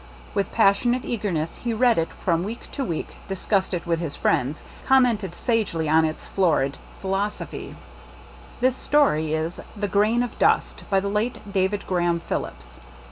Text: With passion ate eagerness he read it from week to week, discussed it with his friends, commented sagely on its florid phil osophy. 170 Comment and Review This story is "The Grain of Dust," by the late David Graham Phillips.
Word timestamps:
With 0.33 0.51
passion 0.51 0.95
ate 0.95 1.05
eagerness 1.05 1.57
he 1.57 1.75
read 1.75 1.99
it 1.99 2.11
from 2.11 2.43
week 2.43 2.71
to 2.71 2.83
week, 2.83 3.17
discussed 3.27 3.71
it 3.71 3.85
with 3.85 3.99
his 3.99 4.15
friends, 4.15 4.63
commented 4.83 5.35
sagely 5.35 5.87
on 5.87 6.05
its 6.05 6.25
florid 6.25 6.79
phil 6.99 7.11
osophy. 7.11 7.75
170 7.75 7.75
Comment 7.75 7.81
and 7.83 8.43
Review 8.49 8.67
This 8.67 8.75
story 8.77 9.33
is 9.35 9.61
"The 9.77 9.87
Grain 9.87 10.23
of 10.23 10.39
Dust," 10.39 10.85
by 10.89 10.99
the 11.01 11.07
late 11.07 11.37
David 11.53 11.85
Graham 11.85 12.19
Phillips. 12.19 12.79